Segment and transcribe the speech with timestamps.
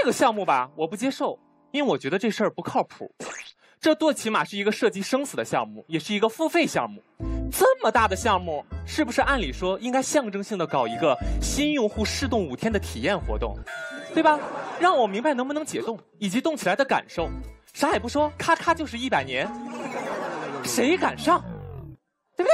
[0.00, 1.36] 这个项目吧，我不接受，
[1.72, 3.12] 因为我觉得这事儿不靠谱。
[3.80, 7.02] 这最起码是一个涉及生死的项目，也是一个付费项目。
[7.50, 13.58] 这么大的项目，是不是按理说应该象征性的搞一个新用户试动五天的体验活动，
[14.14, 14.38] 对吧？
[14.78, 17.28] 让我明白能不能解冻，以及动起来的感受。
[17.72, 19.50] 啥也不说，咔咔就是一百年，
[20.62, 21.42] 谁敢上？
[22.36, 22.52] 对不对？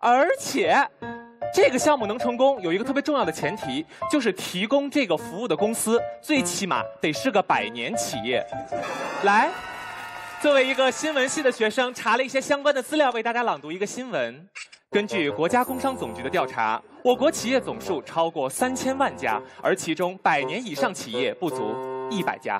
[0.00, 0.74] 而且，
[1.54, 8.44] 这个项目能成功，有一个特别重要的前提，就是提供这个服务的公司最起码得是个百年企业。
[9.24, 9.50] 来。
[10.40, 14.48] 作为一个新闻系的学生，查了一些相关的资料，为大家朗读一个新闻。
[14.90, 21.76] 根据国家工商总局的调查，我国企业总数超过三千万家，而其中百年以上企业不足
[22.10, 22.58] 一百家。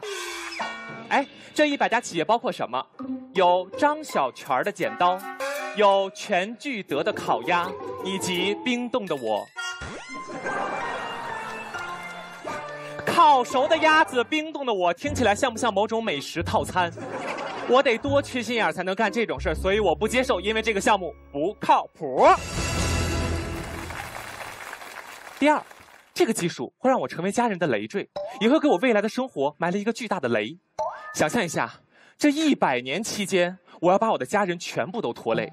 [1.09, 2.85] 哎，这一百家企业包括什么？
[3.33, 5.19] 有张小泉的剪刀，
[5.81, 7.67] 有全聚德的烤鸭，
[8.05, 9.49] 以及冰冻的我。
[13.07, 16.93] 烤熟的鸭子，冰冻的我，听起来像不像某种美食套餐？
[17.67, 22.27] 我得多缺心眼才能干这种事所以我不接受，因为这个项目不靠谱。
[25.39, 25.63] 第二，
[26.13, 28.07] 这个技术会让我成为家人的累赘，
[28.43, 30.59] 也会给我未来的生活埋了一个巨大的雷。
[31.15, 31.73] 想象一下，
[32.21, 35.51] 这一百年期间，我要把我的家人全部都拖累。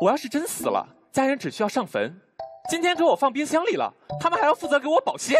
[0.00, 2.20] 我要是真死了，家人只需要上坟，
[2.68, 5.36] 今天给我放冰箱里了，他们还要负责给我保鲜。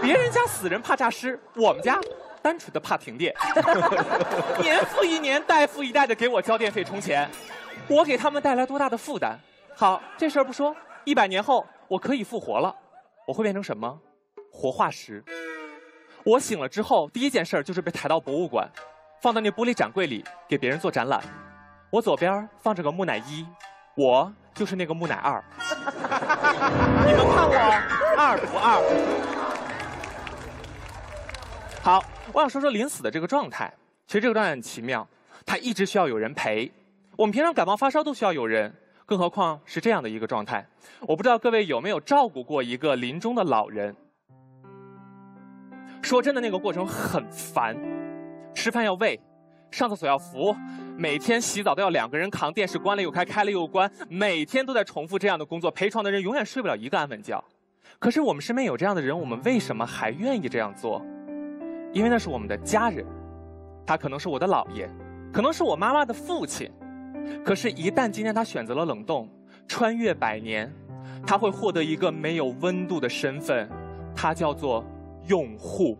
[0.00, 2.00] 别人家死人怕诈尸，我们家。
[2.40, 3.34] 单纯的怕停电，
[4.62, 7.28] 年复一年，代复一代的给我交电费充钱，
[7.88, 9.36] 我给他们带来多大的负担？
[9.74, 10.72] 好，这事儿不说，
[11.02, 12.72] 一百年后我可以复活了，
[13.26, 13.98] 我会变成什么？
[14.52, 15.24] 活化石。
[16.22, 18.70] 我醒了之后，第一件事就是被抬到博物馆，
[19.26, 21.20] 放到那玻璃展柜里给别人做展览。
[21.90, 23.44] 我左边放着个木乃伊，
[23.96, 25.42] 我就是那个木乃二。
[27.04, 27.56] 你们看我
[28.16, 28.78] 二不二？
[31.82, 32.04] 好。
[32.32, 33.68] 我想说说临死的这个状态，
[34.06, 35.04] 其实这个状态很奇妙，
[35.44, 36.70] 他一直需要有人陪。
[37.16, 38.72] 我们平常感冒发烧都需要有人，
[39.06, 40.64] 更何况是这样的一个状态。
[41.00, 43.96] 我不知道各位有没有照顾过一个临终的老人。
[46.00, 47.76] 说真的，那个过程很烦，
[48.56, 49.20] 吃饭要喂，
[49.70, 50.56] 上厕所要扶，
[50.96, 55.70] 每天洗澡都要两个人扛，电视关了又开，开了又关，每天都在重复这样的工作。
[55.70, 57.40] 陪床的人永远睡不了一个安稳觉。
[57.98, 61.04] 可是我们身边有这样的人，我们为什么还愿意这样做？
[61.92, 63.04] 因为那是我们的家人，
[63.86, 64.88] 他可能是我的姥爷，
[65.30, 66.72] 可能是我妈妈的父亲。
[67.44, 69.28] 可是，一旦今天他选择了冷冻，
[69.68, 70.72] 穿越百年，
[71.26, 73.68] 他会获得一个没有温度的身份，
[74.14, 74.82] 他叫做
[75.26, 75.98] 用户。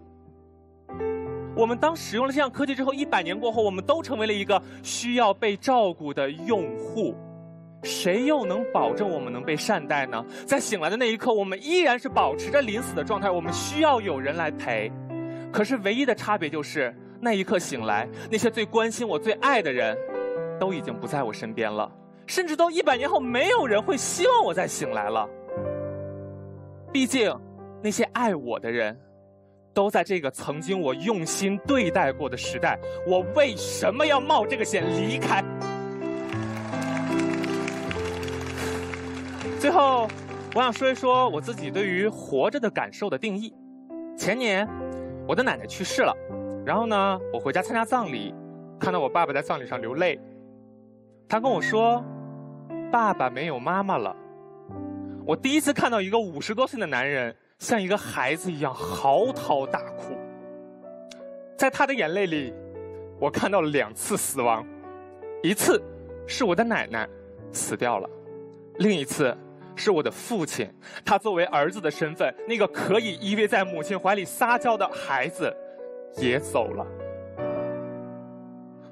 [1.56, 7.17] 我们当使用了这项科技之后，一百年过后，我们都成为了一个需要被照顾的用户。
[7.83, 10.22] 谁又能保证我们能被善待呢？
[10.44, 14.93] 在醒来的那一刻，我们依然是保持着临死的状态，我们需要有人来陪。
[15.50, 19.97] 可是唯一的差别就是，那一刻醒来，那些最关心我、最爱的人，
[20.61, 21.91] 都已经不在我身边了。
[22.27, 25.27] 甚至都一百年后，没有人会希望我再醒来了。
[26.93, 27.33] 毕竟，
[27.83, 28.99] 那些爱我的人，
[29.76, 32.78] 都在这个曾经我用心对待过的时代。
[33.06, 35.44] 我为什么要冒这个险离开？
[39.60, 40.09] 最后，
[40.54, 43.54] 我想说一说我自己对于活着的感受的定义。
[44.16, 44.66] 前年。
[45.28, 46.16] 我的奶奶去世了，
[46.64, 48.32] 然后呢，我回家参加葬礼，
[48.78, 50.20] 看到我爸爸在葬礼上流泪。
[51.28, 52.00] 他跟我说
[52.93, 54.14] ：“爸爸没有妈妈了。”
[55.26, 60.17] 我第一次看到一个五十多岁的男人像一个孩子一样嚎啕大哭。
[61.56, 62.53] 在他的眼泪里，
[63.19, 64.67] 我看到了两次死亡，
[65.43, 65.83] 一次
[66.27, 67.09] 是我的奶奶
[67.53, 68.09] 死掉了，
[68.78, 69.37] 另一次。
[69.78, 70.67] 是我的父亲，
[71.05, 75.55] 他作为儿子的身份，那个可以依偎在母亲怀里撒娇的孩子，
[76.17, 76.87] 也走了。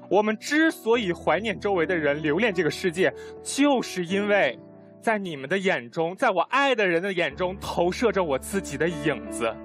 [0.07, 3.11] 我们之所以怀念周围的人，留恋这个世界，
[3.41, 4.59] 就是因为，
[5.05, 9.55] 在你们的眼中，在我爱的人的眼中，投射着我自己的影子。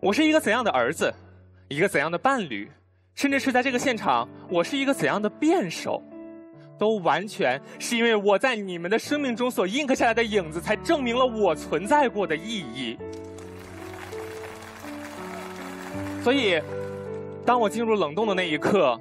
[0.00, 1.12] 我是一个怎样的儿子，
[1.66, 2.70] 一个怎样的伴侣，
[3.16, 6.00] 甚至是在这个现场，我是一个怎样的辩手。
[6.78, 12.96] 都完全是因为我在你们的生命中所印刻下来的影子，才证明了我存在过的意义。
[16.22, 16.62] 所以，
[17.44, 18.96] 当我进入冷冻的那一刻，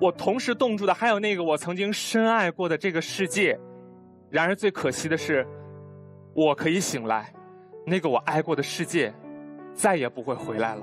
[0.00, 3.56] 我同时冻住的还有那个我曾经深爱过的这个世界。
[4.30, 5.46] 然而，最可惜的是，
[6.34, 7.32] 我可以醒来，
[7.86, 9.12] 那个我爱过的世界，
[9.74, 10.82] 再也不会回来了。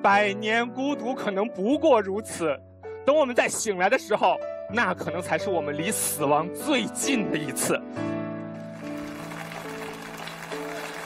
[0.00, 2.56] 百年孤独，可能不过如此。
[3.04, 4.36] 等我们再醒来的时候，
[4.72, 7.80] 那可能才是我们离死亡最近的一次。